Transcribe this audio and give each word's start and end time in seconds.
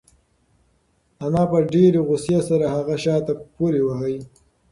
انا 1.25 1.43
په 1.51 1.57
ډېرې 1.73 1.99
غوسې 2.07 2.37
سره 2.49 2.65
هغه 2.75 2.95
شاته 3.03 3.33
پورې 3.55 3.81
واهه. 3.83 4.17